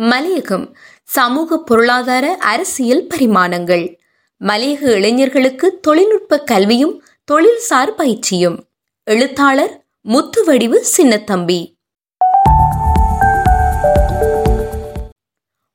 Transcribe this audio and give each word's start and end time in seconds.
மலையகம் 0.00 0.76
சமூக 1.02 1.58
பொருளாதார 1.58 2.36
அரசியல் 2.40 3.06
பரிமாணங்கள். 3.06 3.98
மலையக 4.40 4.82
இளைஞர்களுக்கு 4.82 5.80
தொழில்நுட்ப 5.80 6.40
கல்வியும் 6.40 7.02
தொழில்சார் 7.32 7.94
பயிற்சியும். 7.96 8.64
எழுத்தாளர் 9.04 9.84
முத்துவடிவு 10.08 10.84
சின்னத்தம்பி. 10.96 11.76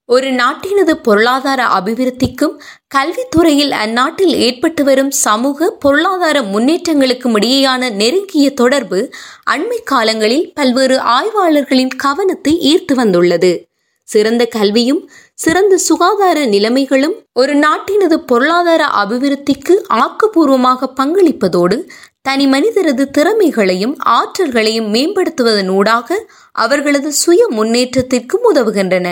ஒரு 0.06 0.32
நாட்டினது 0.32 0.92
பொருளாதார 0.92 1.64
அபிவிருத்திக்கும் 1.64 2.60
கல்வித்துறையில் 2.96 3.72
அந்நாட்டில் 3.72 4.36
ஏற்பட்டு 4.36 4.84
வரும் 4.84 5.12
சமூக 5.12 5.72
பொருளாதார 5.72 6.42
முன்னேற்றங்களுக்கும் 6.42 7.38
இடையேயான 7.38 7.92
நெருங்கிய 7.92 8.54
தொடர்பு 8.54 9.10
அண்மை 9.50 9.84
காலங்களில் 9.84 10.52
பல்வேறு 10.54 11.00
ஆய்வாளர்களின் 11.00 11.92
கவனத்தை 11.98 12.76
ஈர்த்து 12.76 12.94
வந்துள்ளது. 12.94 13.68
சிறந்த 14.04 14.46
கல்வியும் 14.46 15.02
சிறந்த 15.34 15.78
சுகாதார 15.78 16.46
நிலைமைகளும் 16.46 17.16
ஒரு 17.34 17.54
நாட்டினது 17.56 18.14
பொருளாதார 18.14 18.86
அபிவிருத்திக்கு 19.04 19.76
ஆக்கப்பூர்வமாக 19.94 20.90
பங்களிப்பதோடு 20.96 21.78
தனி 22.22 22.48
மனிதரது 22.48 23.10
திறமைகளையும் 23.18 23.96
ஆற்றல்களையும் 24.10 24.90
மேம்படுத்துவதனூடாக 24.94 26.18
அவர்களது 26.52 27.12
சுய 27.14 27.48
முன்னேற்றத்திற்கும் 27.50 28.46
உதவுகின்றன. 28.54 29.08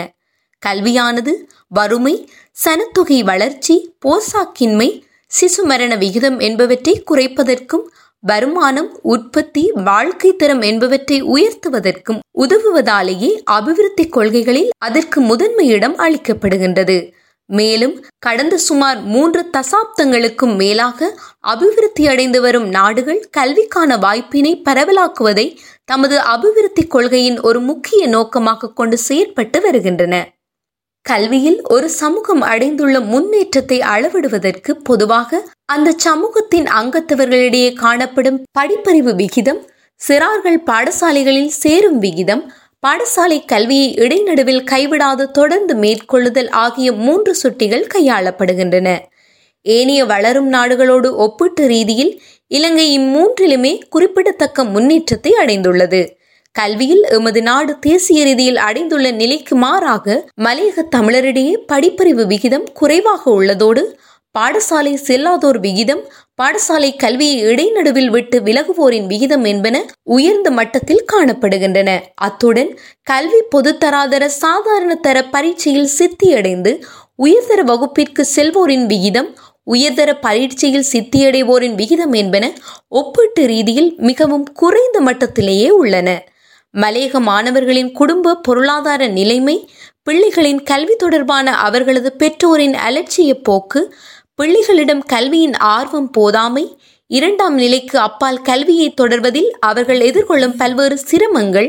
கல்வியானது 0.62 1.32
வறுமை 1.68 2.14
சனத்தொகை 2.56 3.24
வளர்ச்சி 3.24 3.74
போசாக்கின்மை 4.06 4.88
சிசு 5.32 5.62
மரண 5.62 5.96
விகிதம் 5.96 6.38
என்பவற்றை 6.38 7.02
குறைப்பதற்கும் 7.10 7.84
வருமானம் 8.24 8.90
உற்பத்தி 9.02 9.62
வாழ்க்கை 9.84 10.36
தரம் 10.36 10.60
என்பவற்றை 10.60 11.22
உயர்த்துவதற்கும் 11.22 12.20
உதவுவதாலேயே 12.38 13.30
அபிவிருத்தி 13.50 14.04
கொள்கைகளில் 14.08 14.70
அதற்கு 14.78 15.20
முதன்மையிடம் 15.20 15.96
அளிக்கப்படுகின்றது. 15.96 16.96
மேலும் 17.46 17.94
கடந்த 18.18 18.58
சுமார் 18.58 19.00
மூன்று 19.04 19.42
தசாப்தங்களுக்கும் 19.52 20.54
மேலாக 20.56 21.08
அபிவிருத்தி 21.40 22.04
அடைந்து 22.06 22.40
வரும் 22.40 22.68
நாடுகள் 22.68 23.28
கல்விக்கான 23.38 23.98
வாய்ப்பினை 23.98 24.62
பரவலாக்குவதை 24.64 25.46
தமது 25.84 26.18
அபிவிருத்தி 26.34 26.84
கொள்கையின் 26.86 27.40
ஒரு 27.40 27.60
முக்கிய 27.60 28.06
நோக்கமாக 28.06 28.72
கொண்டு 28.72 28.98
செயற்பட்டு 29.08 29.60
வருகின்றன. 29.60 30.14
கல்வியில் 31.06 31.58
ஒரு 31.64 31.90
சமூகம் 31.90 32.42
அடைந்துள்ள 32.42 33.00
முன்னேற்றத்தை 33.00 33.78
அளவிடுவதற்கு 33.80 34.72
பொதுவாக 34.82 35.40
அந்த 35.64 35.94
சமூகத்தின் 36.04 36.66
அங்கத்தவர்களிடையே 36.70 37.72
காணப்படும் 37.74 38.38
படிப்பறிவு 38.58 39.12
விகிதம் 39.14 39.60
சிறார்கள் 40.00 40.58
பாடசாலைகளில் 40.64 41.52
சேரும் 41.54 41.98
விகிதம் 41.98 42.44
பாடசாலை 42.86 43.38
கல்வியை 43.44 43.88
இடைநடுவில் 43.94 44.64
கைவிடாது 44.64 45.24
தொடர்ந்து 45.30 45.74
மேற்கொள்ளுதல் 45.74 46.50
ஆகிய 46.62 46.88
மூன்று 46.92 47.32
சுட்டிகள் 47.42 47.90
கையாளப்படுகின்றன. 47.94 48.88
ஏனைய 49.66 50.04
வளரும் 50.04 50.48
நாடுகளோடு 50.48 51.08
ஒப்பீட்டு 51.16 51.66
ரீதியில் 51.66 52.12
இலங்கை 52.50 52.86
இம்மூன்றிலுமே 52.98 53.72
குறிப்பிடத்தக்க 53.88 54.64
முன்னேற்றத்தை 54.64 55.32
அடைந்துள்ளது. 55.42 56.02
கல்வியில் 56.54 57.04
எமது 57.08 57.42
நாடு 57.42 57.72
தேசிய 57.78 58.24
ரீதியில் 58.24 58.58
அடைந்துள்ள 58.58 59.10
நிலைக்கு 59.10 59.54
மாறாக 59.56 60.16
மலையக 60.40 60.84
தமிழரிடையே 60.96 61.54
படிப்பறிவு 61.72 62.24
விகிதம் 62.26 62.66
குறைவாக 62.72 63.22
உள்ளதோடு 63.30 63.82
பாடசாலை 64.34 64.92
செல்லாதோர் 65.06 65.58
விகிதம் 65.58 66.02
பாடசாலை 66.42 66.90
கல்வியை 66.96 67.38
இடைநடுவில் 67.42 68.10
விட்டு 68.10 68.36
விலகுவோரின் 68.40 69.06
விகிதம் 69.06 69.44
என்பன 69.44 69.76
உயர்ந்த 70.02 70.50
மட்டத்தில் 70.50 71.04
காணப்படுகின்றன. 71.12 71.90
அத்துடன் 72.14 72.70
கல்வி 73.02 73.40
பொதுத்தராதர 73.54 74.26
சாதாரண 74.26 74.94
தர 74.96 75.24
பரீட்சையில் 75.24 75.90
சித்தியடைந்து 75.98 76.72
உயர்தர 77.16 77.62
வகுப்பிற்கு 77.62 78.24
செல்வோரின் 78.36 78.86
விகிதம் 78.86 79.30
உயர்தர 79.66 80.10
பரீட்சையில் 80.20 80.86
சித்தியடைவோரின் 80.92 81.74
விகிதம் 81.74 82.12
என்பன 82.12 82.44
ஒப்பீட்டு 82.88 83.44
ரீதியில் 83.46 83.90
மிகவும் 84.00 84.46
குறைந்த 84.52 85.00
மட்டத்திலேயே 85.00 85.68
உள்ளன. 85.74 86.08
மலையக 86.74 87.20
மாணவர்களின் 87.20 87.90
குடும்ப 87.92 88.36
பொருளாதார 88.40 89.08
நிலைமை 89.10 89.56
பிள்ளைகளின் 90.02 90.62
கல்வி 90.62 90.94
தொடர்பான 90.96 91.48
அவர்களது 91.58 92.10
பெற்றோரின் 92.16 92.76
அலட்சிய 92.82 93.32
போக்கு 93.42 93.80
பிள்ளைகளிடம் 94.34 95.02
கல்வியின் 95.06 95.56
ஆர்வம் 95.70 96.10
போதாமை 96.16 96.64
இரண்டாம் 97.10 97.56
நிலைக்கு 97.56 97.96
அப்பால் 97.98 98.40
கல்வியை 98.42 98.88
தொடர்வதில் 99.00 99.50
அவர்கள் 99.60 100.00
எதிர்கொள்ளும் 100.00 100.56
பல்வேறு 100.56 100.96
சிரமங்கள் 101.02 101.68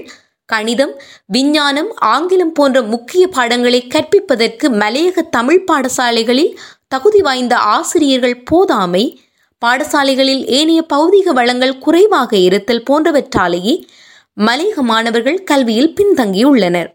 கணிதம் 0.50 0.94
விஞ்ஞானம் 1.25 1.90
ஆங்கிலம் 2.06 2.53
போன்ற 2.53 2.78
முக்கிய 2.84 3.24
பாடங்களை 3.28 3.81
கற்பிப்பதற்கு 3.88 4.68
மலையக 4.80 5.25
தமிழ் 5.30 5.62
பாடசாலைகளில் 5.72 6.56
தகுதி 6.88 7.22
வாய்ந்த 7.22 7.56
ஆசிரியர்கள் 7.74 8.38
போதாமை 8.52 9.03
பாடசாலைகளில் 9.62 10.44
ஏனைய 10.50 10.81
பௌதிக 10.90 11.34
வளங்கள் 11.34 11.78
குறைவாக 11.78 12.31
இருத்தல் 12.40 12.85
போன்றவற்றாலேயே 12.90 13.75
மலையக 14.38 14.81
மாணவர்கள் 14.81 15.44
கல்வியில் 15.44 15.94
பின்தங்கியுள்ளனர். 15.97 16.89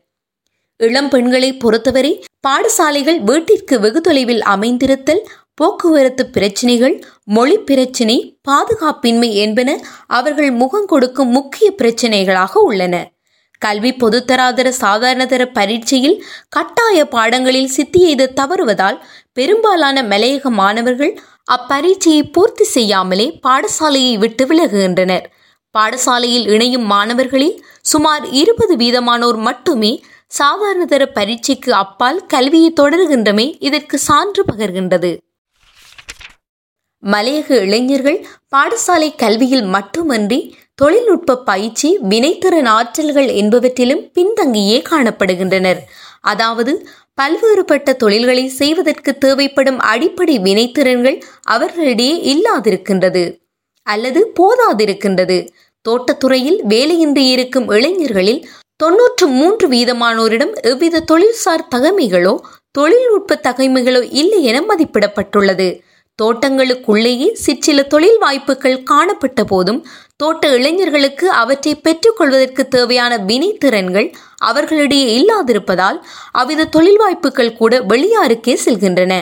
இளம் 0.76 1.08
பெண்களை 1.08 1.50
பொறுத்தவரை 1.56 2.12
பாடசாலைகள் 2.46 3.20
வீட்டிற்கு 3.20 3.80
வெகு 3.80 4.00
தொலைவில் 4.00 4.42
அமைந்திருத்தல் 4.42 5.22
போக்குவரத்து 5.54 6.26
பிரச்சினைகள் 6.26 6.96
மொழி 7.24 7.56
பிரச்சினை 7.58 8.16
பாதுகாப்பின்மை 8.48 9.30
என்பன 9.34 9.70
அவர்கள் 10.06 10.50
முகம் 10.50 10.86
கொடுக்கும் 10.86 11.28
முக்கிய 11.28 11.68
பிரச்சினைகளாக 11.82 12.52
உள்ளன. 12.60 12.94
கல்வி 13.58 13.92
பொதுத்தராதர 13.92 14.68
சாதாரணதர 14.80 15.44
பரீட்சையில் 15.52 16.20
கட்டாய 16.48 17.04
பாடங்களில் 17.04 17.72
சித்தி 17.76 18.02
எய்த 18.02 18.32
தவறுவதால் 18.40 18.98
பெரும்பாலான 19.32 20.02
மலையக 20.02 20.50
மாணவர்கள் 20.50 21.18
அப்பரீட்சையை 21.52 22.22
பூர்த்தி 22.32 22.64
செய்யாமலே 22.64 23.40
பாடசாலையை 23.46 24.14
விட்டு 24.18 24.44
விலகுகின்றனர். 24.46 25.26
பாடசாலையில் 25.78 26.46
இணையும் 26.54 26.86
மாணவர்களில் 26.92 27.56
சுமார் 27.82 28.24
இருபது 28.40 28.74
வீதமானோர் 28.76 29.40
மட்டுமே 29.48 29.92
சாதாரணதர 30.38 31.02
பரீட்சைக்கு 31.18 31.70
அப்பால் 31.82 32.20
கல்வியை 32.26 32.70
தொடர்கின்றமே 32.80 33.46
இதற்கு 33.66 33.96
சான்று 34.08 34.42
பகர்கின்றது. 34.52 35.10
மலையக 37.02 37.48
இளைஞர்கள் 37.66 38.18
பாடசாலை 38.54 39.08
கல்வியில் 39.16 39.66
மட்டுமன்றி 39.74 40.38
தொழில்நுட்ப 40.74 41.36
பயிற்சி 41.50 41.88
வினைத்திறன் 42.10 42.68
ஆற்றல்கள் 42.68 43.28
என்பவற்றிலும் 43.40 44.02
பின்தங்கியே 44.16 44.78
காணப்படுகின்றனர். 44.90 45.80
அதாவது 46.22 46.72
பல்வேறுபட்ட 47.20 47.94
தொழில்களை 48.02 48.44
செய்வதற்கு 48.60 49.12
தேவைப்படும் 49.18 49.80
அடிப்படை 49.92 50.36
வினைத்திறன்கள் 50.38 51.18
அவர்களிடையே 51.54 52.16
இல்லாதிருக்கின்றது 52.32 53.24
அல்லது 53.86 54.20
போதாதிருக்கின்றது. 54.38 55.38
தோட்டத்துறையில் 55.84 56.60
வேலையின்றி 56.68 57.24
இருக்கும் 57.34 57.68
இளைஞர்களில் 57.70 58.40
தொன்னூற்று 58.76 59.26
மூன்று 59.26 59.68
வீதமானோரிடம் 59.68 60.52
எவ்வித 60.62 61.04
தொழில்சார் 61.10 61.68
தகமைகளோ 61.74 62.34
தொழில்நுட்ப 62.70 63.40
தகைமைகளோ 63.42 64.08
இல்லை 64.10 64.40
என 64.44 64.58
மதிப்பிடப்பட்டுள்ளது. 64.60 65.68
தோட்டங்களுக்குள்ளேயே 66.18 67.32
சிற்சில 67.32 67.82
தொழில் 67.82 68.18
வாய்ப்புகள் 68.18 68.82
காணப்பட்ட 68.82 69.44
போதும் 69.44 69.80
தோட்ட 70.16 70.48
இளைஞர்களுக்கு 70.48 71.30
அவற்றை 71.30 71.72
பெற்றுக்கொள்வதற்கு 71.74 72.62
தேவையான 72.68 73.16
வினைத்திறன்கள் 73.26 74.08
அவர்களிடையே 74.38 75.06
இல்லாதிருப்பதால் 75.18 75.98
அவ்வித 76.32 76.64
தொழில் 76.64 76.96
வாய்ப்புகள் 76.96 77.52
கூட 77.52 77.80
வெளியாருக்கே 77.80 78.56
செல்கின்றன. 78.64 79.12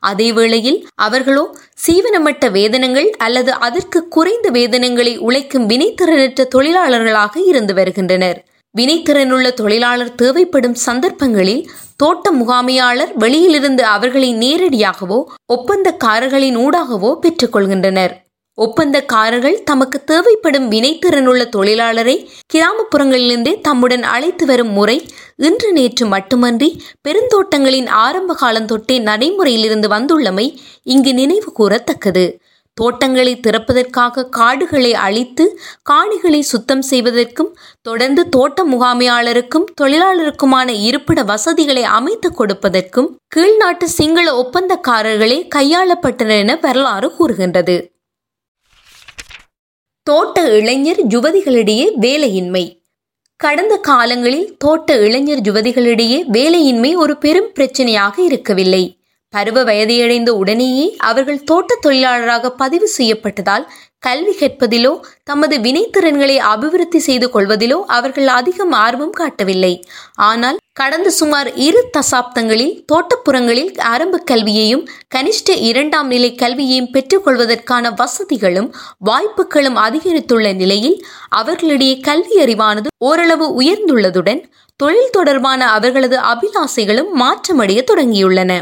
அதே 0.00 0.32
வேளையில் 0.32 0.88
அவர்களோ 0.94 1.56
சீவனமட்ட 1.86 2.50
வேதனங்கள் 2.50 3.10
அல்லது 3.10 3.52
அதற்கு 3.52 4.08
குறைந்த 4.08 4.50
வேதனங்களை 4.50 5.18
உழைக்கும் 5.18 5.68
வினைத்திறனற்ற 5.68 6.48
தொழிலாளர்களாக 6.54 7.36
இருந்து 7.46 7.74
வருகின்றனர். 7.74 8.44
வினைத்திறனுள்ள 8.78 9.54
தொழிலாளர் 9.54 10.14
தேவைப்படும் 10.14 10.74
சந்தர்ப்பங்களில் 10.74 11.70
தோட்ட 11.96 12.32
முகாமையாளர் 12.32 13.12
வெளியிலிருந்து 13.14 13.84
அவர்களை 13.84 14.34
நேரடியாகவோ 14.34 15.24
ஒப்பந்தக்காரர்களின் 15.52 16.56
ஊடாகவோ 16.56 17.16
பெற்றுக்கொள்கின்றனர் 17.22 18.25
ஒப்பந்தக்காரர்கள் 18.60 19.62
தமக்கு 19.62 20.04
தேவைப்படும் 20.04 20.70
வினைத்திறனுள்ள 20.70 21.42
தொழிலாளரை 21.56 22.26
கிராமப்புறங்களிலிருந்தே 22.54 23.60
தம்முடன் 23.60 24.02
அழைத்து 24.02 24.46
வரும் 24.46 24.68
முறை 24.68 25.06
இன்று 25.36 25.72
நேற்று 25.72 26.06
மட்டுமன்றி 26.06 26.82
பெருந்தோட்டங்களின் 27.08 27.88
ஆரம்ப 27.88 28.34
காலம் 28.34 28.66
தொட்டே 28.66 28.98
நடைமுறையிலிருந்து 28.98 29.88
வந்துள்ளமை 29.88 30.56
இங்கு 30.82 31.14
நினைவு 31.14 31.52
கூறத்தக்கது. 31.58 32.38
தோட்டங்களை 32.74 33.40
திறப்பதற்காக 33.40 34.28
காடுகளை 34.28 34.94
அழித்து 34.94 35.58
காணிகளை 35.90 36.40
சுத்தம் 36.40 36.82
செய்வதற்கும் 36.82 37.56
தொடர்ந்து 37.82 38.28
தோட்ட 38.28 38.64
முகாமையாளருக்கும் 38.64 39.66
தொழிலாளருக்குமான 39.80 40.68
இருப்பிட 40.68 41.22
வசதிகளை 41.22 41.82
அமைத்துக் 41.82 42.40
கொடுப்பதற்கும் 42.40 43.10
கீழ்நாட்டு 43.36 43.84
சிங்கள 43.84 44.26
ஒப்பந்தக்காரர்களே 44.42 45.48
கையாளப்பட்டனர் 45.54 46.38
என 46.38 46.58
வரலாறு 46.62 47.10
கூறுகின்றது. 47.12 47.95
தோட்ட 50.08 50.40
இளைஞர் 50.40 51.06
யுவதிகளிடையே 51.06 51.86
வேலையின்மை. 52.00 52.80
கடந்த 53.36 53.76
காலங்களில் 53.76 54.56
தோட்ட 54.56 54.96
இளைஞர் 54.96 55.40
யுவதிகளிடையே 55.40 56.18
வேலையின்மை 56.32 56.94
ஒரு 56.94 57.16
பெரும் 57.16 57.50
பிரச்சனையாக 57.54 58.18
இருக்கவில்லை. 58.18 58.98
பருவ 59.28 59.64
வயதையடைந்த 59.64 60.28
உடனேயே 60.28 60.94
அவர்கள் 60.98 61.42
தோட்ட 61.42 61.78
தொழிலாளராக 61.80 62.50
பதிவு 62.50 62.90
செய்யப்பட்டதால் 62.98 63.70
கல்வி 64.02 64.34
கற்பதிலோ 64.40 64.92
தமது 65.24 65.58
வினைத்திறன்களை 65.58 66.36
அபிவிருத்தி 66.52 66.98
செய்து 66.98 67.26
கொள்வதிலோ 67.28 67.78
அவர்கள் 67.86 68.26
அதிகம் 68.26 68.72
ஆர்வம் 68.72 69.10
காட்டவில்லை. 69.10 69.72
ஆனால் 70.14 70.58
கடந்த 70.72 71.10
சுமார் 71.10 71.48
இரு 71.66 71.80
தசாப்தங்களில் 71.96 72.74
தோட்டப்புறங்களில் 72.92 73.70
ஆரம்ப 73.80 74.18
கல்வியையும் 74.18 74.84
கனிஷ்ட 75.14 75.56
இரண்டாம் 75.60 76.06
நிலை 76.06 76.30
கல்வியையும் 76.34 76.90
பெற்றுக்கொள்வதற்கான 76.92 77.94
வசதிகளும் 77.94 78.68
வாய்ப்புகளும் 78.98 79.80
அதிகரித்துள்ள 79.86 80.54
நிலையில் 80.54 80.98
அவர்களிடையே 81.28 81.96
கல்வி 82.00 82.38
அறிவானது 82.44 82.86
ஓரளவு 82.98 83.48
உயர்ந்துள்ளதுடன் 83.62 84.42
தொழில் 84.76 85.10
தொடர்பான 85.10 85.68
அவர்களது 85.70 86.16
அபிலாசைகளும் 86.32 87.12
மாற்றமடைய 87.20 87.80
தொடங்கியுள்ளன. 87.90 88.52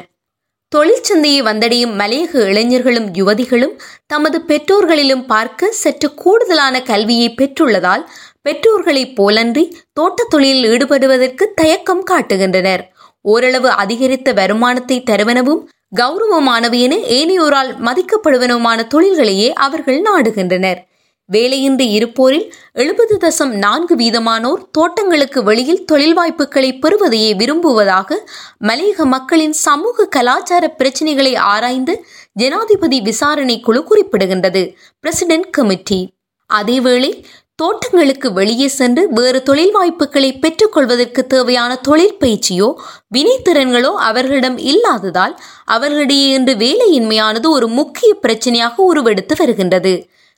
தொழிற்சந்தையை 0.75 1.41
வந்தடையும் 1.43 1.94
மலையக 1.99 2.35
இளைஞர்களும் 2.35 3.12
யுவதிகளும் 3.12 3.75
தமது 4.06 4.41
பெற்றோர்களிலும் 4.41 5.26
பார்க்க 5.26 5.71
சற்று 5.73 6.15
கூடுதலான 6.15 6.82
கல்வியை 6.82 7.35
பெற்றுள்ளதால் 7.38 8.05
பெற்றோர்களைப் 8.49 9.15
போலன்றி 9.21 9.73
தோட்டத் 9.93 10.31
தொழிலில் 10.31 10.71
ஈடுபடுவதற்கு 10.71 11.44
தயக்கம் 11.55 12.05
காட்டுகின்றனர். 12.11 12.82
ஓரளவு 13.21 13.69
அதிகரித்த 13.71 14.32
வருமானத்தை 14.32 15.03
தருவனவும் 15.11 15.62
கௌரவமானவை 15.97 16.81
என 16.81 16.97
ஏனையோரால் 16.97 17.70
மதிக்கப்படுவனவுமான 17.87 18.87
தொழில்களையே 18.87 19.53
அவர்கள் 19.53 20.00
நாடுகின்றனர். 20.00 20.81
வேலையின்றி 21.32 21.87
இருப்போரில் 21.99 22.50
எழுபது 22.73 23.15
தசம் 23.21 23.53
நான்கு 23.55 23.97
வீதமானோர் 23.97 24.62
தோட்டங்களுக்கு 24.73 25.43
வெளியில் 25.43 25.85
தொழில் 25.85 26.15
வாய்ப்புகளை 26.15 26.79
பெறுவதையே 26.79 27.37
விரும்புவதாக 27.37 28.19
மலையக 28.65 29.05
மக்களின் 29.05 29.53
சமூக 29.53 30.06
கலாச்சார 30.06 30.69
பிரச்சினைகளை 30.69 31.35
ஆராய்ந்து 31.35 32.05
ஜனாதிபதி 32.32 33.00
விசாரணை 33.00 33.61
குழு 33.61 33.85
குறிப்பிடுகின்றது. 33.88 34.75
President 35.00 35.50
committee. 35.50 36.12
அதேவேளை 36.50 37.25
தோட்டங்களுக்கு 37.56 38.32
வெளியே 38.32 38.69
சென்று 38.69 39.09
வேறு 39.11 39.43
தொழில் 39.43 39.73
வாய்ப்புகளை 39.73 40.38
பெற்றுக்கொள்வதற்கு 40.38 41.27
தேவையான 41.27 41.75
தொழில் 41.77 42.17
பயிற்சியோ 42.20 42.75
வினைத்திறன்களோ 43.15 43.93
அவர்களிடம் 44.09 44.59
இல்லாததால் 44.59 45.41
அவர்களிடையே 45.65 46.31
இன்று 46.31 46.55
வேலையின்மையானது 46.55 47.47
ஒரு 47.49 47.69
முக்கிய 47.69 48.17
பிரச்சனையாக 48.23 48.75
உருவெடுத்து 48.77 49.35
வருகின்றது. 49.38 49.94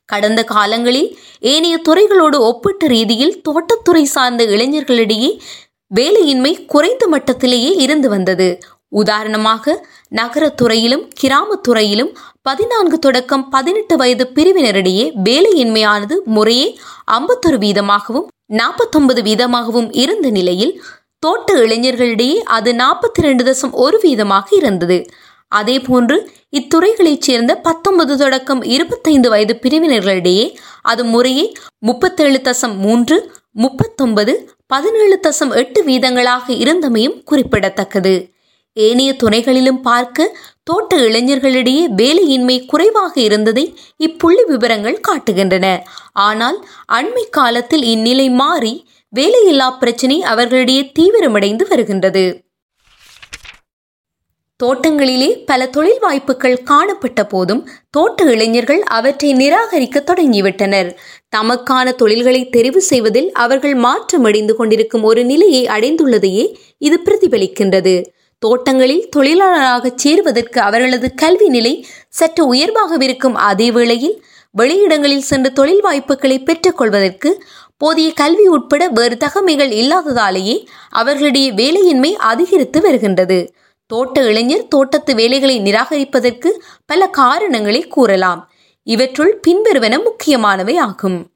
கடந்த 0.08 0.40
காலங்களில் 0.44 1.10
ஏனைய 1.52 1.76
துறைகளோடு 1.88 2.38
ஒப்பிட்ட 2.48 2.86
ரீதியில் 2.86 3.34
தோட்டத்துறை 3.48 4.02
சார்ந்த 4.02 4.44
இளைஞர்களிடையே 4.44 5.30
வேலையின்மை 5.94 6.52
குறைந்த 6.66 7.04
மட்டத்திலேயே 7.12 7.72
இருந்து 7.76 8.08
வந்தது. 8.08 8.48
உதாரணமாக 8.92 9.74
நகரத்துறையிலும் 10.16 11.04
கிராமத்துறையிலும் 11.20 12.10
பதினான்கு 12.42 12.98
தொடக்கம் 12.98 13.44
பதினெட்டு 13.48 13.94
வயது 13.96 14.24
பிரிவினரிடையே 14.34 15.06
வேலையின்மையானது 15.24 16.16
முறையே 16.26 16.68
ஐம்பத்தொரு 17.04 17.58
வீதமாகவும் 17.58 18.28
நாற்பத்தொன்பது 18.46 19.20
வீதமாகவும் 19.22 19.88
இருந்த 19.92 20.30
நிலையில் 20.30 20.74
தோட்ட 21.18 21.52
இளைஞர்களிடையே 21.64 22.36
அது 22.56 22.70
நாற்பத்தி 22.74 23.20
ரெண்டு 23.22 23.44
தசம் 23.44 23.72
ஒரு 23.84 23.98
வீதமாக 24.02 24.46
இருந்தது. 24.56 24.98
அதேபோன்று 25.54 26.16
இத்துறைகளைச் 26.50 27.20
சேர்ந்த 27.20 27.54
பத்தொன்பது 27.54 28.16
தொடக்கம் 28.16 28.62
இருபத்தைந்து 28.62 29.28
வயது 29.28 29.58
பிரிவினர்களிடையே 29.62 30.54
அது 30.82 31.04
முறையே 31.04 31.52
முப்பத்தேழு 31.78 32.40
தசம் 32.44 32.76
மூன்று 32.76 33.32
முப்பத்தொன்பது 33.52 34.50
பதினேழு 34.66 35.20
தசம் 35.22 35.52
எட்டு 35.54 35.84
வீதங்களாக 35.84 36.46
இருந்தமையும் 36.48 37.22
குறிப்பிடத்தக்கது. 37.24 38.34
ஏனைய 38.72 39.16
துறைகளிலும் 39.16 39.80
பார்க்க 39.80 40.36
தோட்ட 40.62 40.96
இளைஞர்களிடையே 40.96 41.84
வேலையின்மை 41.96 42.66
குறைவாக 42.66 43.20
இருந்ததை 43.20 43.78
இப்புள்ளி 43.98 44.42
விவரங்கள் 44.46 45.00
காட்டுகின்றன. 45.08 45.78
ஆனால் 46.12 46.66
அண்மை 46.92 47.24
காலத்தில் 47.30 47.82
இந்நிலை 47.82 48.30
மாறி 48.30 48.86
வேலையில்லா 49.12 49.70
பிரச்சினை 49.78 50.22
அவர்களிடையே 50.22 50.92
தீவிரமடைந்து 50.98 51.66
வருகின்றது. 51.68 52.45
தோட்டங்களிலே 54.62 55.44
பல 55.46 55.66
தொழில் 55.66 55.98
வாய்ப்புகள் 56.00 56.62
காணப்பட்ட 56.62 57.24
போதும் 57.24 57.68
தோட்ட 57.90 58.24
இளைஞர்கள் 58.24 58.82
அவற்றை 58.82 59.30
நிராகரிக்க 59.34 60.02
தொடங்கிவிட்டனர். 60.06 60.88
தமக்கான 61.36 61.92
தொழில்களை 61.94 62.48
தெரிவு 62.56 62.76
செய்வதில் 62.76 63.32
அவர்கள் 63.32 63.74
மாற்றமடைந்து 63.74 64.54
கொண்டிருக்கும் 64.54 65.02
ஒரு 65.02 65.24
நிலையை 65.24 65.66
அடைந்துள்ளதையே 65.66 66.44
இது 66.78 67.00
பிரதிபலிக்கின்றது. 67.04 67.94
தோட்டங்களில் 68.38 69.08
தொழிலாளராக 69.08 69.92
சேருவதற்கு 70.04 70.60
அவர்களது 70.60 71.14
கல்வி 71.14 71.48
நிலை 71.48 71.86
சற்று 72.08 72.54
உயர்வாகவிருக்கும் 72.54 73.36
அதே 73.50 73.70
வேளையில் 73.70 74.16
வெளியிடங்களில் 74.58 75.28
சென்று 75.30 75.52
தொழில் 75.52 75.80
வாய்ப்புகளை 75.80 76.40
பெற்றுக்கொள்வதற்கு 76.40 77.30
போதிய 77.76 78.12
கல்வி 78.12 78.46
உட்பட 78.46 78.88
வேறு 78.88 79.16
தகமைகள் 79.16 79.68
இல்லாததாலேயே 79.68 80.56
அவர்களுடைய 80.90 81.52
வேலையின்மை 81.52 82.12
அதிகரித்து 82.12 82.80
வருகின்றது. 82.80 83.40
தோட்ட 83.86 84.22
இளைஞர் 84.22 84.68
தோட்டத்து 84.68 85.14
வேலைகளை 85.14 85.60
நிராகரிப்பதற்கு 85.60 86.48
பல 86.86 87.06
காரணங்களை 87.06 87.82
கூறலாம். 87.82 88.50
இவற்றுள் 88.82 89.40
பின்வருவன 89.48 90.02
முக்கியமானவை 90.02 90.76
ஆகும். 90.76 91.30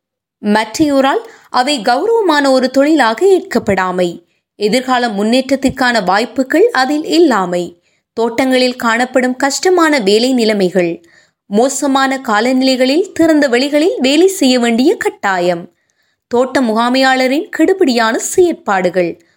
மற்றையோரால் 0.44 1.22
அவை 1.50 1.82
கௌரவமான 1.82 2.50
ஒரு 2.50 2.70
தொழிலாக 2.70 3.26
ஏற்கப்படாமை. 3.26 4.24
எதிர்கால 4.54 5.08
முன்னேற்றத்திற்கான 5.08 6.04
வாய்ப்புகள் 6.04 6.70
அதில் 6.70 7.04
இல்லாமை. 7.04 7.82
தோட்டங்களில் 8.12 8.76
காணப்படும் 8.76 9.36
கஷ்டமான 9.36 9.98
வேலை 9.98 10.34
நிலைமைகள். 10.34 11.00
மோசமான 11.46 12.20
காலநிலைகளில் 12.28 13.12
திறந்த 13.12 13.48
வெளிகளில் 13.48 13.98
வேலை 13.98 14.26
செய்ய 14.26 14.58
வேண்டிய 14.58 14.96
கட்டாயம். 14.96 15.72
தோட்ட 16.26 16.60
முகாமையாளரின் 16.60 17.48
கெடுபிடியான 17.58 18.14
செயற்பாடுகள். 18.14 19.29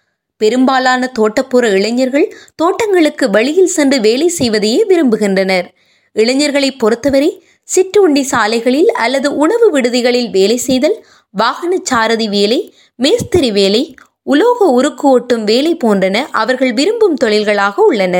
பெரும்பாலான 0.43 1.11
தோட்டப்புற 1.19 1.65
இளைஞர்கள் 1.77 2.27
தோட்டங்களுக்கு 2.61 3.25
வெளியில் 3.35 3.73
சென்று 3.77 3.97
வேலை 4.07 4.27
செய்வதையே 4.39 4.81
விரும்புகின்றனர். 4.89 5.67
இளைஞர்களை 6.15 6.69
பொறுத்தவரை 6.83 7.31
சிற்றுண்டி 7.67 8.23
சாலைகளில் 8.31 8.89
அல்லது 9.03 9.27
உணவு 9.43 9.67
விடுதிகளில் 9.73 10.29
வேலை 10.29 10.57
செய்தல் 10.67 10.97
வாகன 11.33 11.73
சாரதி 11.83 12.27
வேலை 12.27 12.59
மேஸ்திரி 12.99 13.51
வேலை 13.59 13.83
உலோக 14.31 14.65
உருக்கு 14.77 15.05
ஓட்டும் 15.13 15.45
வேலை 15.51 15.71
போன்றன 15.75 16.17
அவர்கள் 16.41 16.73
விரும்பும் 16.73 17.17
தொழில்களாக 17.23 17.75
உள்ளன. 17.89 18.15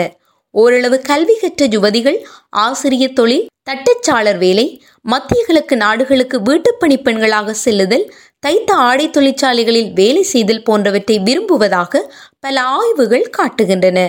ஓரளவு 0.56 0.98
கல்வி 1.10 1.36
கற்ற 1.36 1.66
யுவதிகள் 1.76 2.18
ஆசிரியர் 2.64 3.18
தொழில் 3.20 3.46
தட்டச்சாளர் 3.70 4.40
வேலை 4.44 4.66
மத்திய 5.06 5.40
கிழக்கு 5.46 5.76
நாடுகளுக்கு 5.76 6.38
வீட்டுப்பணி 6.40 6.98
பெண்களாக 7.04 7.54
செல்லுதல் 7.54 8.06
தைத்த 8.40 8.70
ஆடை 8.88 9.06
தொழிற்சாலைகளில் 9.10 9.94
வேலை 9.94 10.24
செய்தல் 10.24 10.64
போன்றவற்றை 10.64 11.20
விரும்புவதாக 11.20 12.02
பல 12.40 12.62
ஆய்வுகள் 12.78 13.26
காட்டுகின்றன. 13.38 14.00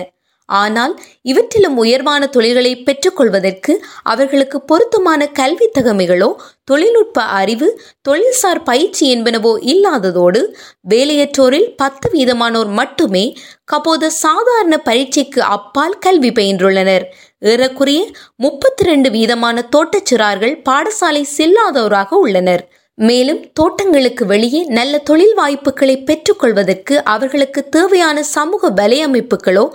ஆனால் 0.49 0.93
இவற்றிலும் 1.21 1.77
உயர்வான 1.77 2.23
தொழில்களை 2.27 2.71
பெற்றுக்கொள்வதற்கு 2.77 3.73
அவர்களுக்கு 4.03 4.57
பொருத்தமான 4.61 5.27
கல்வி 5.27 5.67
தகமைகளோ 5.79 6.29
தொழில்நுட்ப 6.63 7.23
அறிவு 7.39 7.67
தொழில்சார் 8.09 8.61
பயிற்சி 8.63 9.03
என்பனவோ 9.15 9.53
இல்லாததோடு 9.73 10.41
வேலையற்றோரில் 10.89 11.67
பத்து 11.75 12.09
வீதமானோர் 12.13 12.71
மட்டுமே 12.71 13.25
கபோத 13.73 14.11
சாதாரண 14.23 14.77
பரீட்சைக்கு 14.77 15.41
அப்பால் 15.55 15.97
கல்வி 15.99 16.29
பயின்றுள்ளனர். 16.29 17.05
ஏறக்குறைய 17.41 18.01
முப்பத்தி 18.35 18.83
ரெண்டு 18.83 19.09
வீதமான 19.09 19.57
தோட்டச்சிறார்கள் 19.75 20.55
பாடசாலை 20.69 21.23
செல்லாதோராக 21.37 22.09
உள்ளனர். 22.25 22.63
மேலும் 22.97 23.41
தோட்டங்களுக்கு 23.53 24.25
வெளியே 24.25 24.63
நல்ல 24.63 24.97
தொழில் 24.97 25.33
வாய்ப்புகளை 25.33 25.95
பெற்றுக்கொள்வதற்கு 26.03 26.95
அவர்களுக்கு 27.03 27.69
தேவையான 27.69 28.23
சமூக 28.23 28.69
வலையமைப்புகளோ 28.69 29.65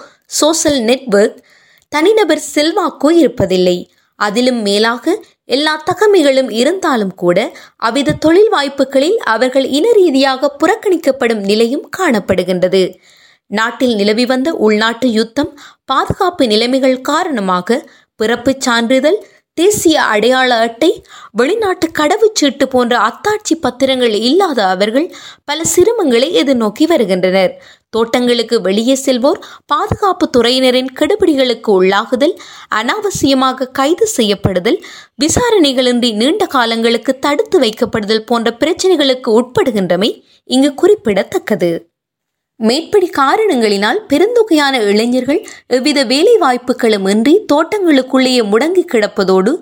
சோசல் 0.41 0.81
நெட்வொர்க் 0.81 1.41
தனிநபர் 1.89 2.43
செல்வாக்கோ 2.55 3.11
இருப்பதில்லை. 3.23 3.79
அதிலும் 4.15 4.61
மேலாக 4.63 5.15
எல்லா 5.45 5.83
தகமைகளும் 5.85 6.51
இருந்தாலும் 6.51 7.15
கூட 7.15 7.39
அவ்வித 7.77 8.13
தொழில் 8.13 8.51
வாய்ப்புகளில் 8.53 9.17
அவர்கள் 9.35 9.67
இன 9.79 9.87
ரீதியாக 9.93 10.51
புறக்கணிக்கப்படும் 10.61 11.43
நிலையும் 11.51 11.89
காணப்படுகின்றது. 11.99 12.83
நாட்டில் 13.51 13.95
நிலவி 13.95 14.27
வந்த 14.27 14.53
உள்நாட்டு 14.53 15.09
யுத்தம் 15.13 15.59
பாதுகாப்பு 15.85 16.47
நிலைமைகள் 16.47 17.01
காரணமாக 17.01 17.89
பிறப்புச் 18.17 18.61
சான்றிதழ் 18.61 19.21
தேசிய 19.55 20.03
அடையாள 20.03 20.55
அட்டை 20.57 21.03
வெளிநாட்டு 21.31 21.87
கடவுச்சீட்டு 21.99 22.65
போன்ற 22.65 22.99
அத்தாட்சி 22.99 23.55
பத்திரங்கள் 23.63 24.15
இல்லாத 24.29 24.69
அவர்கள் 24.69 25.15
பல 25.45 25.63
சிரமங்களை 25.75 26.29
எதிர்நோக்கி 26.43 26.85
வருகின்றனர். 26.85 27.53
தோட்டங்களுக்கு 27.91 28.61
வெளியே 28.61 28.99
செல்வோர் 29.05 29.41
பாதுகாப்பு 29.67 30.31
துறையினரின் 30.37 30.91
கெடுபிடிகளுக்கு 31.01 31.71
உள்ளாகுதல் 31.81 32.35
அனாவசியமாக 32.69 33.69
கைது 33.69 34.09
செய்யப்படுதல் 34.17 34.79
விசாரணைகளின்றி 35.25 36.15
நீண்ட 36.15 36.47
காலங்களுக்கு 36.47 37.19
தடுத்து 37.19 37.61
வைக்கப்படுதல் 37.61 38.27
போன்ற 38.27 38.57
பிரச்சனைகளுக்கு 38.61 39.33
உட்படுகின்றமை 39.41 40.23
இங்கு 40.45 40.75
குறிப்பிடத்தக்கது. 40.75 41.90
மேற்படி 42.69 43.09
காரணங்களினால் 43.19 44.01
பெருந்தொகையான 44.09 44.75
இளைஞர்கள் 44.91 45.41
எவ்வித 45.67 46.05
வேலை 46.05 46.35
வாய்ப்புகளும் 46.37 47.07
இன்றி 47.09 47.35
தோட்டங்களுக்குள்ளேயே 47.53 48.43
முடங்கி 48.53 48.85
கிடப்பதோடு 48.85 49.53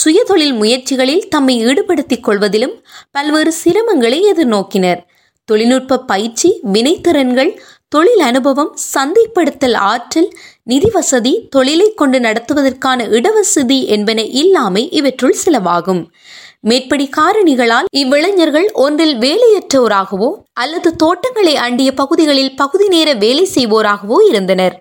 சுயதொழில் 0.00 0.54
முயற்சிகளில் 0.54 1.28
தம்மை 1.28 1.54
ஈடுபடுத்திக் 1.64 2.24
கொள்வதிலும் 2.24 2.74
பல்வேறு 3.10 3.52
சிரமங்களை 3.64 4.18
எதிர்நோக்கினர். 4.32 5.00
தொழில்நுட்ப 5.48 5.98
பயிற்சி 6.10 6.48
வினைத்திறன்கள் 6.72 7.52
தொழில் 7.88 8.20
அனுபவம் 8.20 8.72
சந்தைப்படுத்தல் 8.94 9.76
ஆற்றல் 9.92 10.28
நிதி 10.64 10.90
வசதி 10.92 11.32
தொழிலை 11.50 11.88
கொண்டு 11.94 12.18
நடத்துவதற்கான 12.18 13.06
இடவசதி 13.18 13.78
என்பன 13.96 14.20
இல்லாமை 14.42 14.84
இவற்றுள் 14.90 15.40
சிலவாகும். 15.44 16.02
மேற்படி 16.64 17.10
காரணிகளால் 17.16 17.86
இவ்விளைஞர்கள் 17.90 18.66
ஒன்றில் 18.72 19.14
வேலையற்றோராகவோ 19.18 20.28
அல்லது 20.52 20.96
தோட்டங்களை 20.96 21.56
அண்டிய 21.56 21.94
பகுதிகளில் 21.94 22.56
பகுதி 22.56 22.88
நேர 22.88 23.14
வேலை 23.14 23.48
செய்வோராகவோ 23.54 24.18
இருந்தனர். 24.28 24.76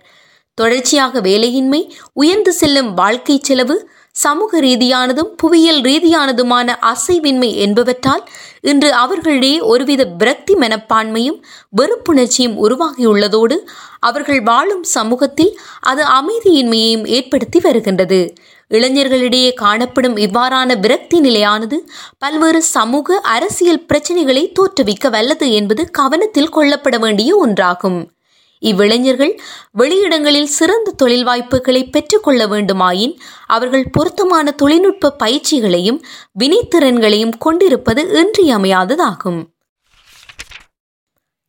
தொடர்ச்சியாக 0.57 1.21
வேலையின்மை 1.21 1.81
உயர்ந்து 2.13 2.53
செல்லும் 2.53 2.93
வாழ்க்கை 2.93 3.39
செலவு 3.41 3.91
சமூக 4.15 4.61
ரீதியானதும் 4.61 5.31
புவியியல் 5.37 5.81
ரீதியானதுமான 5.81 6.75
அசைவின்மை 6.81 7.55
என்பவற்றால் 7.55 8.23
இன்று 8.61 8.93
அவர்களிடையே 8.93 9.59
ஒருவித 9.59 10.03
விரக்தி 10.17 10.53
மனப்பான்மையும் 10.53 11.39
வெறுப்புணர்ச்சியும் 11.77 12.57
உருவாகியுள்ளதோடு 12.63 13.57
அவர்கள் 13.99 14.41
வாழும் 14.41 14.83
சமூகத்தில் 14.83 15.59
அது 15.81 16.03
அமைதியின்மையையும் 16.19 17.07
ஏற்படுத்தி 17.07 17.59
வருகின்றது. 17.59 18.21
இளைஞர்களிடையே 18.69 19.53
காணப்படும் 19.53 20.17
இவ்வாறான 20.17 20.79
விரக்தி 20.79 21.19
நிலையானது 21.19 21.89
பல்வேறு 22.17 22.61
சமூக 22.61 23.19
அரசியல் 23.19 23.85
பிரச்சனைகளை 23.93 24.53
தோற்றுவிக்க 24.53 25.09
வல்லது 25.09 25.51
என்பது 25.51 25.91
கவனத்தில் 25.91 26.55
கொள்ளப்பட 26.55 26.99
வேண்டிய 26.99 27.45
ஒன்றாகும். 27.47 28.09
இவ்விளைஞர்கள் 28.59 29.41
வெளியிடங்களில் 29.77 30.53
சிறந்த 30.57 30.91
தொழில் 30.91 31.23
வாய்ப்புகளை 31.23 31.83
பெற்றுக்கொள்ள 31.83 32.47
வேண்டுமாயின் 32.47 33.15
அவர்கள் 33.47 33.89
பொருத்தமான 33.91 34.51
தொழில்நுட்ப 34.51 35.15
பயிற்சிகளையும் 35.23 36.01
வினைத்திறன்களையும் 36.39 37.37
கொண்டிருப்பது 37.37 38.01
இன்றியமையாததாகும். 38.21 39.45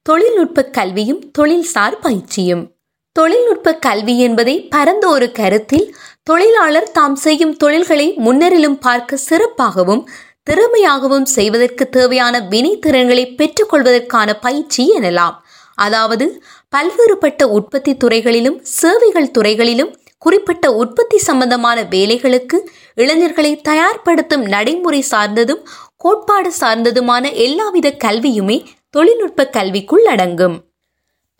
தொழில்நுட்ப 0.02 0.64
கல்வியும் 0.64 1.30
தொழில்சார் 1.38 1.98
பயிற்சியும். 2.00 2.70
தொழில்நுட்ப 3.12 3.74
கல்வி 3.74 4.18
என்பதை 4.18 4.60
பரந்த 4.62 5.08
ஒரு 5.08 5.32
கருத்தில் 5.32 5.94
தொழிலாளர் 6.26 6.90
தாம் 6.92 7.14
செய்யும் 7.14 7.56
தொழில்களை 7.56 8.14
முன்னரிலும் 8.16 8.76
பார்க்க 8.80 9.18
சிறப்பாகவும் 9.28 10.02
திறமையாகவும் 10.50 11.26
செய்வதற்கு 11.36 11.88
தேவையான 11.88 12.40
வினைத்திறன்களை 12.50 13.24
பெற்றுக்கொள்வதற்கான 13.38 14.34
பயிற்சி 14.40 14.98
எனலாம். 14.98 15.36
அதாவது 15.74 16.42
பல்வேறுபட்ட 16.76 17.42
உற்பத்தி 17.42 17.96
துறைகளிலும் 17.96 18.58
சேவைகள் 18.62 19.30
துறைகளிலும் 19.30 19.92
குறிப்பிட்ட 20.18 20.72
உற்பத்தி 20.72 21.18
சம்பந்தமான 21.18 21.82
வேலைகளுக்கு 21.82 22.58
இளைஞர்களை 22.94 23.60
தயார்படுத்தும் 23.68 24.44
நடைமுறை 24.48 25.00
சார்ந்ததும் 25.00 25.62
கோட்பாடு 25.96 26.52
சார்ந்ததுமான 26.52 27.32
எல்லாவித 27.32 27.96
கல்வியுமே 28.04 28.58
தொழில்நுட்ப 28.90 29.50
கல்விக்குள் 29.52 30.06
அடங்கும். 30.06 30.56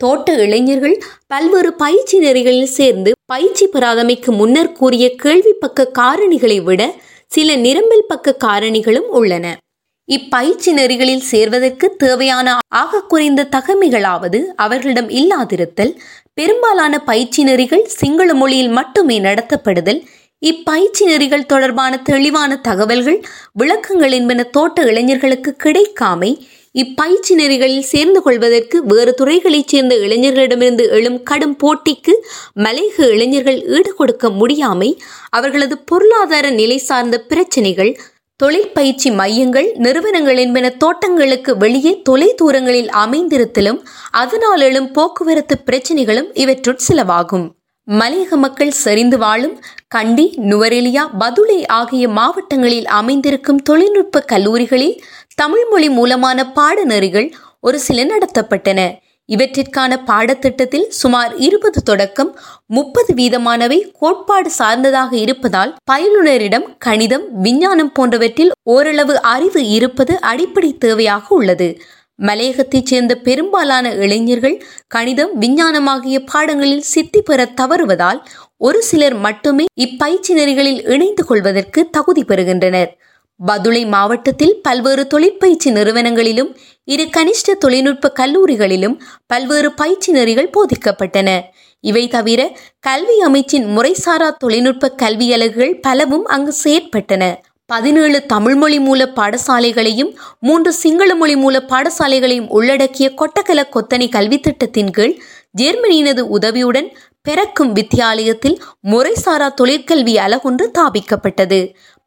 தோட்ட 0.01 0.33
இளைஞர்கள் 0.35 0.95
பல்வேறு 1.27 1.71
பயிற்சி 1.73 2.17
நெறிகளில் 2.19 2.71
சேர்ந்து 2.71 3.11
பயிற்சி 3.25 3.65
பெறாதமைக்கு 3.67 4.31
முன்னர் 4.31 4.71
கூறிய 4.71 5.05
கேள்வி 5.15 5.53
பக்க 5.59 5.89
காரணிகளை 5.99 6.57
விட 6.63 6.81
சில 7.31 7.55
நிரம்பல் 7.55 8.07
பக்க 8.07 8.37
காரணிகளும் 8.43 9.09
உள்ளன. 9.09 9.45
இப்பயிற்சி 10.09 10.71
நெறிகளில் 10.73 11.27
சேர்வதற்கு 11.27 11.87
தேவையான 11.95 12.47
ஆக 12.73 13.01
குறைந்த 13.01 13.47
தகமைகளாவது 13.51 14.39
அவர்களிடம் 14.55 15.09
இல்லாதிருத்தல் 15.09 15.93
பெரும்பாலான 16.33 16.93
பயிற்சி 17.01 17.41
நெறிகள் 17.43 17.85
சிங்கள 17.91 18.33
மொழியில் 18.33 18.69
மட்டுமே 18.69 19.17
நடத்தப்படுதல் 19.19 20.01
இப்பயிற்சி 20.41 21.03
நெறிகள் 21.05 21.45
தொடர்பான 21.45 21.93
தெளிவான 22.01 22.51
தகவல்கள் 22.61 23.19
விளக்கங்கள் 23.53 24.11
என்பன 24.11 24.45
தோட்ட 24.49 24.83
இளைஞர்களுக்கு 24.83 25.51
கிடைக்காமை 25.63 26.31
இப்பயிற்சி 26.75 27.35
நெறிகளில் 27.35 27.89
சேர்ந்து 27.93 28.21
கொள்வதற்கு 28.21 28.85
வேறு 28.85 29.13
துறைகளைச் 29.13 29.67
சேர்ந்த 29.67 29.95
இளைஞர்களிடமிருந்து 29.95 30.89
எழும் 30.89 31.23
கடும் 31.23 31.57
போட்டிக்கு 31.63 32.13
மலையக 32.59 33.07
இளைஞர்கள் 33.07 33.59
ஈடு 33.67 33.93
கொடுக்க 33.93 34.29
முடியாமை 34.29 34.89
அவர்களது 35.29 35.77
பொருளாதார 35.77 36.49
நிலை 36.49 36.77
சார்ந்த 36.77 37.19
பிரச்சனைகள் 37.21 37.91
தொழிற்பயிற்சி 38.39 39.11
மையங்கள் 39.11 39.67
நிறுவனங்கள் 39.75 40.37
என்பன 40.37 40.69
தோட்டங்களுக்கு 40.69 41.57
வெளியே 41.57 42.01
தொலை 42.01 42.33
தூரங்களில் 42.35 42.89
அமைந்திருத்தலும் 42.89 43.81
அதனால் 44.11 44.61
எழும் 44.61 44.91
போக்குவரத்து 44.91 45.57
பிரச்சனைகளும் 45.65 46.29
இவற்றுள் 46.33 46.79
சிலவாகும். 46.87 47.45
மலையக 47.91 48.35
மக்கள் 48.35 48.71
செறிந்து 48.71 49.17
வாழும் 49.17 49.55
கண்டி 49.87 50.25
நுவரெலியா 50.37 51.03
பதுளை 51.19 51.67
ஆகிய 51.67 52.07
மாவட்டங்களில் 52.07 52.87
அமைந்திருக்கும் 52.87 53.61
தொழில்நுட்ப 53.61 54.19
கல்லூரிகளில் 54.21 54.95
தமிழ் 55.41 55.67
மொழி 55.69 55.89
மூலமான 55.89 56.53
பாடநெறிகள் 56.55 57.31
ஒரு 57.59 57.79
சில 57.79 58.05
நடத்தப்பட்டன. 58.05 58.99
இவற்றிற்கான 59.29 59.97
பாடத்திட்டத்தில் 60.05 60.87
சுமார் 60.87 61.35
இருபது 61.35 61.83
தொடக்கம் 61.83 62.39
முப்பது 62.65 63.13
வீதமானவை 63.13 63.91
கோட்பாடு 63.99 64.51
சார்ந்ததாக 64.51 65.15
இருப்பதால் 65.15 65.75
பயிலுனரிடம் 65.91 66.77
கணிதம் 66.77 67.41
விஞ்ஞானம் 67.41 67.91
போன்றவற்றில் 67.91 68.51
ஓரளவு 68.63 69.21
அறிவு 69.21 69.67
இருப்பது 69.67 70.21
அடிப்படை 70.21 70.77
தேவையாக 70.85 71.21
உள்ளது. 71.29 71.81
மலையகத்தைச் 72.21 72.85
சேர்ந்த 72.85 73.15
பெரும்பாலான 73.15 73.93
இளைஞர்கள் 73.93 74.63
கணிதம் 74.87 75.37
விஞ்ஞானம் 75.37 75.87
ஆகிய 75.87 76.23
பாடங்களில் 76.23 76.81
சித்தி 76.81 77.21
பெற 77.21 77.49
தவறுவதால் 77.61 78.21
ஒரு 78.57 78.83
சிலர் 78.83 79.13
மட்டுமே 79.13 79.65
இப்பயிற்சி 79.73 80.33
நெறிகளில் 80.33 80.89
இணைந்து 80.89 81.25
கொள்வதற்கு 81.25 81.89
தகுதி 81.89 82.23
பெறுகின்றனர். 82.23 83.00
பதுளை 83.47 83.87
மாவட்டத்தில் 83.87 84.61
பல்வேறு 84.61 85.07
தொழிற்பயிற்சி 85.07 85.71
நிறுவனங்களிலும் 85.71 86.55
இரு 86.83 87.05
கனிஷ்ட 87.17 87.51
தொழில்நுட்ப 87.59 88.11
கல்லூரிகளிலும் 88.19 88.99
பல்வேறு 89.27 89.71
பயிற்சி 89.71 90.11
நெறிகள் 90.11 90.49
போதிக்கப்பட்டன. 90.49 91.41
இவை 91.79 92.07
தவிர 92.07 92.57
கல்வி 92.79 93.17
அமைச்சின் 93.27 93.67
முறைசாரா 93.75 94.29
தொழில்நுட்ப 94.37 94.89
கல்வி 94.89 95.33
அலகுகள் 95.33 95.79
பலவும் 95.79 96.25
அங்கு 96.25 96.53
செயற்பட்டன. 96.63 97.35
பதினேழு 97.65 98.25
தமிழ்மொழி 98.25 98.79
மூல 98.79 99.09
பாடசாலைகளையும் 99.15 100.15
மூன்று 100.39 100.73
சிங்கள 100.73 101.15
மொழி 101.15 101.35
மூல 101.35 101.63
பாடசாலைகளையும் 101.69 102.47
உள்ளடக்கிய 102.47 103.11
கொட்டக்கல 103.17 103.63
கொத்தனை 103.75 104.09
கல்வி 104.09 104.39
திட்டத்தின் 104.39 104.91
கீழ் 104.91 105.21
ஜெர்மனியினது 105.61 106.19
உதவியுடன் 106.19 106.97
பெறக்கும் 107.21 107.75
வித்தியாலயத்தில் 107.75 108.57
முறைசாரா 108.91 109.47
தொழிற்கல்வி 109.53 110.17
அலகொன்று 110.17 110.71
தாபிக்கப்பட்டது. 110.79 111.59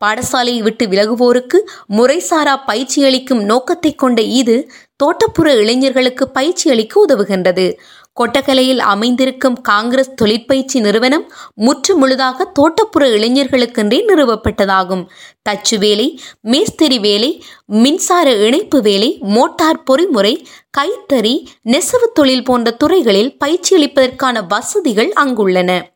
பாடசாலையை 0.04 0.62
விட்டு 0.62 0.86
விலகுவோருக்கு 0.86 1.60
முறைசாரா 1.96 2.56
பயிற்சி 2.66 3.04
அளிக்கும் 3.04 3.42
நோக்கத்தை 3.42 3.94
கொண்ட 3.94 4.22
இது 4.22 4.56
தோட்டப்புற 5.04 5.48
இளைஞர்களுக்கு 5.62 6.28
பயிற்சி 6.28 6.70
அளிக்க 6.70 7.04
உதவுகின்றது. 7.08 7.72
கொட்டக்கலையில் 8.20 8.78
அமைந்திருக்கும் 8.78 9.60
காங்கிரஸ் 9.60 10.14
தொழிற்பயிற்சி 10.14 10.80
நிறுவனம் 10.80 11.24
முற்று 11.54 11.96
முழுதாக 11.96 12.46
தோட்டப்புற 12.58 13.04
இளைஞர்களுக்கென்றே 13.16 13.98
நிறுவப்பட்டதாகும். 14.10 15.02
தச்சு 15.48 15.78
வேலை 15.78 16.20
மேஸ்திரி 16.40 16.98
வேலை 16.98 17.30
மின்சார 17.66 18.36
இணைப்பு 18.36 18.80
வேலை 18.82 19.18
மோட்டார் 19.20 19.82
பொறிமுறை 19.90 20.34
கைத்தறி 20.78 21.34
நெசவு 21.62 22.10
தொழில் 22.12 22.44
போன்ற 22.44 22.70
துறைகளில் 22.70 23.38
பயிற்சி 23.38 23.74
அளிப்பதற்கான 23.76 24.46
வசதிகள் 24.48 25.12
அங்குள்ளன. 25.24 25.93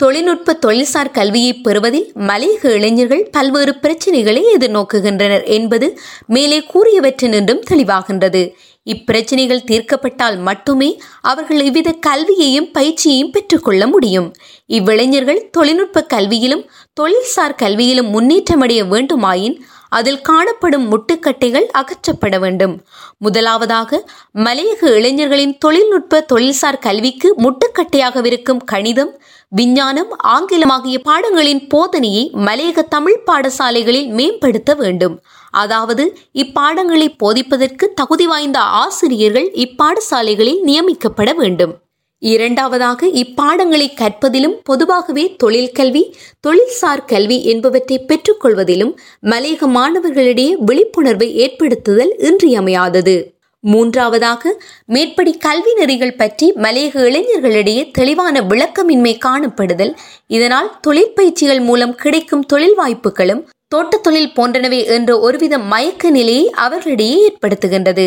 தொழில்நுட்ப 0.00 0.54
தொழில்சார் 0.66 1.10
கல்வியை 1.10 1.52
பெறுவதில் 1.54 2.12
மலையக 2.28 2.64
இளைஞர்கள் 2.74 3.22
பல்வேறு 3.30 3.72
பிரச்சனைகளை 3.82 4.42
எதிர்நோக்குகின்றனர் 4.56 5.44
என்பது 5.46 5.86
மேலே 6.26 6.58
கூறியவற்றினின்றும் 6.72 7.64
தெளிவாகின்றது. 7.70 8.42
இப்பிரச்சனைகள் 8.86 9.64
தீர்க்கப்பட்டால் 9.64 10.38
மட்டுமே 10.38 10.90
அவர்கள் 11.22 11.62
இவ்வித 11.64 11.92
கல்வியையும் 12.06 12.68
பயிற்சியையும் 12.72 13.32
பெற்றுக்கொள்ள 13.32 13.86
முடியும். 13.86 14.28
இவ்விளைஞர்கள் 14.66 15.42
தொழில்நுட்ப 15.50 16.04
கல்வியிலும் 16.14 16.64
தொழில்சார் 17.00 17.58
கல்வியிலும் 17.62 18.12
முன்னேற்றமடைய 18.14 18.82
வேண்டுமாயின் 18.94 19.58
அதில் 19.88 20.20
காணப்படும் 20.20 20.86
முட்டுக்கட்டைகள் 20.92 21.66
அகற்றப்பட 21.80 22.38
வேண்டும். 22.38 22.84
முதலாவதாக 23.18 24.10
மலையக 24.34 24.82
இளைஞர்களின் 24.82 25.58
தொழில்நுட்ப 25.58 26.24
தொழில்சார் 26.32 26.78
கல்விக்கு 26.78 27.34
முட்டுக்கட்டையாகவிருக்கும் 27.38 28.62
கணிதம் 28.64 29.20
விஞ்ஞானம் 29.48 30.16
ஆங்கிலம் 30.18 30.68
ஆகிய 30.68 30.98
பாடங்களின் 30.98 31.66
போதனையை 31.74 32.30
மலையக 32.32 32.82
தமிழ் 32.88 33.22
பாடசாலைகளில் 33.26 34.08
மேம்படுத்த 34.08 34.74
வேண்டும். 34.74 35.22
அதாவது 35.50 36.18
இப்பாடங்களை 36.32 37.08
போதிப்பதற்கு 37.24 37.84
தகுதி 37.94 38.26
வாய்ந்த 38.26 38.58
ஆசிரியர்கள் 38.58 39.50
இப்பாடசாலைகளில் 39.50 40.60
நியமிக்கப்பட 40.64 41.34
வேண்டும். 41.34 41.74
இரண்டாவதாக 42.18 43.06
இப்பாடங்களை 43.06 43.94
கற்பதிலும் 43.94 44.60
பொதுவாகவே 44.64 45.36
தொழிற்கல்வி 45.44 46.02
தொழில்சார் 46.46 47.04
கல்வி 47.06 47.44
என்பவற்றை 47.44 48.04
பெற்றுக்கொள்வதிலும் 48.06 48.96
மலையக 49.22 49.68
மாணவர்களிடையே 49.68 50.52
விழிப்புணர்வை 50.58 51.28
ஏற்படுத்துதல் 51.36 52.12
இன்றியமையாதது. 52.18 53.36
மூன்றாவதாக 53.60 54.62
மேற்படி 54.86 55.36
கல்வி 55.36 55.72
நெறிகள் 55.74 56.16
பற்றி 56.16 56.52
மலையக 56.52 57.04
இளைஞர்களிடையே 57.08 57.90
தெளிவான 57.90 58.40
விளக்கமின்மை 58.40 59.18
காணப்படுதல் 59.26 59.94
இதனால் 60.26 60.76
தொழிற்பயிற்சிகள் 60.80 61.60
மூலம் 61.60 61.94
கிடைக்கும் 61.94 62.46
தொழில் 62.46 62.74
வாய்ப்புகளும் 62.74 63.48
தோட்டத்தொழில் 63.74 64.32
போன்றனவே 64.36 64.86
என்ற 64.86 65.20
ஒருவித 65.20 65.58
மயக்க 65.58 66.10
நிலையை 66.10 66.50
அவர்களிடையே 66.50 67.18
ஏற்படுத்துகின்றது. 67.28 68.06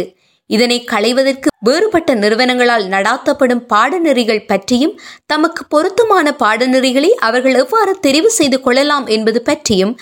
இதனை 0.51 0.77
களைவதற்கு 0.83 1.49
வேறுபட்ட 1.59 2.11
நிறுவனங்களால் 2.15 2.85
நடாத்தப்படும் 2.87 3.63
பாடநெறிகள் 3.73 4.45
பற்றியும் 4.45 4.95
தமக்கு 5.25 5.63
பொருத்தமான 5.65 6.33
பாடநெறிகளை 6.39 7.11
அவர்கள் 7.27 7.57
எவ்வாறு 7.63 7.93
தெரிவு 8.07 8.29
செய்து 8.39 8.57
கொள்ளலாம் 8.61 9.07
என்பது 9.07 9.41
பற்றியும் 9.41 9.93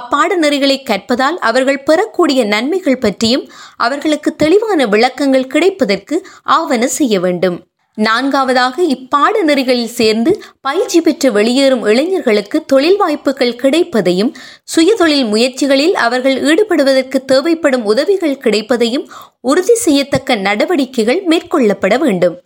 அப்பாடநெறிகளை 0.00 0.78
கற்பதால் 0.82 1.38
அவர்கள் 1.40 1.84
பெறக்கூடிய 1.84 2.44
நன்மைகள் 2.44 2.98
பற்றியும் 2.98 3.44
அவர்களுக்கு 3.76 4.32
தெளிவான 4.36 4.86
விளக்கங்கள் 4.86 5.50
கிடைப்பதற்கு 5.54 6.18
ஆவண 6.58 6.86
செய்ய 6.98 7.20
வேண்டும். 7.20 7.58
நான்காவதாக 7.98 8.82
இப்பாட 8.82 9.42
நெறிகளில் 9.42 9.94
சேர்ந்து 10.00 10.42
பயிற்சி 10.60 11.00
பெற்று 11.00 11.32
வெளியேறும் 11.32 11.84
இளைஞர்களுக்கு 11.86 12.64
தொழில் 12.64 12.96
வாய்ப்புகள் 12.96 13.58
கிடைப்பதையும் 13.62 14.32
சுயதொழில் 14.76 15.26
முயற்சிகளில் 15.26 15.94
அவர்கள் 15.94 16.36
ஈடுபடுவதற்கு 16.42 17.24
தேவைப்படும் 17.24 17.84
உதவிகள் 17.84 18.36
கிடைப்பதையும் 18.36 19.06
உறுதி 19.40 19.74
செய்யத்தக்க 19.74 20.36
நடவடிக்கைகள் 20.36 21.22
மேற்கொள்ளப்பட 21.28 21.98
வேண்டும். 21.98 22.36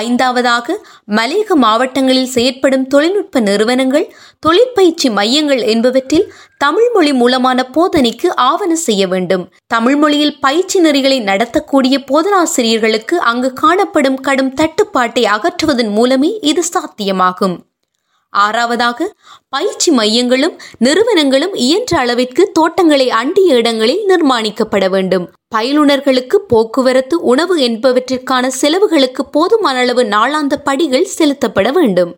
ஐந்தாவதாக 0.00 0.76
மலையக 1.16 1.54
மாவட்டங்களில் 1.64 2.32
செயற்படும் 2.34 2.86
தொழில்நுட்ப 2.86 3.40
நிறுவனங்கள் 3.40 4.06
தொழிற்பயிற்சி 4.40 5.10
மையங்கள் 5.10 5.62
என்பவற்றில் 5.72 6.26
தமிழ் 6.58 6.90
மொழி 6.94 7.12
மூலமான 7.12 7.58
போதனைக்கு 7.76 8.28
ஆவண 8.50 8.72
செய்ய 8.86 9.02
வேண்டும். 9.06 9.44
தமிழ் 9.66 9.96
மொழியில் 9.96 10.38
பயிற்சி 10.40 10.80
நெறிகளை 10.80 11.18
நடத்தக்கூடிய 11.30 11.98
போதனாசிரியர்களுக்கு 12.10 13.18
அங்கு 13.30 13.52
காணப்படும் 13.52 14.20
கடும் 14.20 14.54
தட்டுப்பாட்டை 14.54 15.24
அகற்றுவதன் 15.34 15.92
மூலமே 15.98 16.32
இது 16.42 16.64
சாத்தியமாகும். 16.72 17.56
ஆறாவதாக 18.36 19.08
பயிற்சி 19.48 19.90
மையங்களும் 19.92 20.56
நிறுவனங்களும் 20.78 21.54
இயன்ற 21.54 21.98
அளவிற்கு 21.98 22.50
தோட்டங்களை 22.52 23.10
அண்டிய 23.10 23.54
இடங்களில் 23.54 24.02
நிர்மாணிக்கப்பட 24.08 24.88
வேண்டும். 24.90 25.30
பயிலுனர்களுக்கு 25.56 26.34
போக்குவரத்து 26.34 27.20
உணவு 27.22 27.56
என்பவற்றிற்கான 27.58 28.46
செலவுகளுக்கு 28.46 29.24
போதுமான 29.30 29.78
அளவு 29.78 30.04
நாளாந்த 30.04 30.56
படிகள் 30.64 31.12
செலுத்தப்பட 31.18 31.70
வேண்டும். 31.72 32.16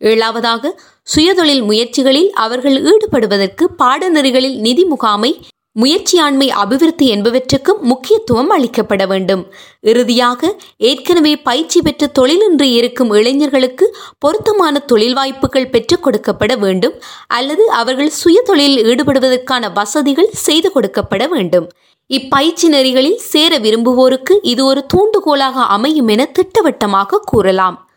ஏழாவதாக 0.00 0.72
சுயதொழில் 1.16 1.62
முயற்சிகளில் 1.64 2.30
அவர்கள் 2.30 2.82
ஈடுபடுவதற்கு 2.82 3.64
பாடநெறிகளில் 3.78 4.58
நிதி 4.58 4.84
முகாமை 4.84 5.40
முயற்சியாண்மை 5.80 6.50
அபிவிருத்தி 6.50 7.06
என்பவற்றுக்கும் 7.14 7.80
முக்கியத்துவம் 7.80 8.50
அளிக்கப்பட 8.50 9.06
வேண்டும். 9.06 9.52
இறுதியாக 9.80 10.60
ஏற்கனவே 10.76 11.36
பயிற்சி 11.36 11.82
பெற்ற 11.82 12.10
தொழிலின்றி 12.18 12.68
இருக்கும் 12.72 13.12
இளைஞர்களுக்கு 13.12 13.96
பொருத்தமான 14.18 14.78
தொழில் 14.78 15.14
வாய்ப்புகள் 15.14 15.70
பெற்றுக் 15.70 16.06
கொடுக்கப்பட 16.06 16.58
வேண்டும். 16.58 16.92
அல்லது 17.26 17.70
அவர்கள் 17.70 18.08
சுய 18.08 18.42
தொழிலில் 18.44 18.84
ஈடுபடுவதற்கான 18.84 19.72
வசதிகள் 19.72 20.30
செய்து 20.32 20.70
கொடுக்கப்பட 20.74 21.28
வேண்டும். 21.28 21.68
இப்பயிற்சி 22.06 22.68
நெறிகளில் 22.68 23.16
சேர 23.16 23.58
விரும்புவோருக்கு 23.58 24.36
இது 24.42 24.64
ஒரு 24.64 24.86
தூண்டுகோலாக 24.94 25.66
அமையும் 25.66 26.08
என 26.08 26.24
திட்டவட்டமாக 26.24 27.20
கூறலாம். 27.24 27.87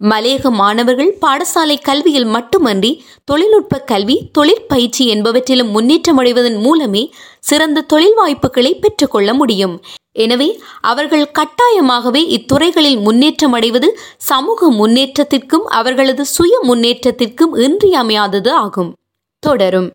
மலையக 0.00 0.50
மாணவர்கள் 0.50 1.18
பாடசாலை 1.20 1.76
கல்வியில் 1.82 2.24
மட்டுமன்றி 2.24 3.04
தொழில்நுட்ப 3.24 3.78
கல்வி 3.78 4.16
தொழிற்பயிற்சி 4.32 5.04
என்பவற்றிலும் 5.14 5.70
முன்னேற்றம் 5.70 6.16
அடைவதன் 6.16 6.56
மூலமே 6.56 7.14
சிறந்த 7.40 7.80
தொழில் 7.80 8.14
வாய்ப்புகளை 8.14 8.74
பெற்றுக்கொள்ள 8.74 9.34
முடியும். 9.34 9.82
எனவே 10.12 10.60
அவர்கள் 10.80 11.30
கட்டாயமாகவே 11.38 12.22
இத்துறைகளில் 12.36 13.00
முன்னேற்றம் 13.00 13.52
அடைவது 13.52 14.00
சமூக 14.16 14.70
முன்னேற்றத்திற்கும் 14.70 15.66
அவர்களது 15.78 16.24
சுய 16.24 16.60
முன்னேற்றத்திற்கும் 16.62 17.54
இன்றியமையாதது 17.56 18.50
ஆகும். 18.50 18.92
தொடரும். 19.38 19.90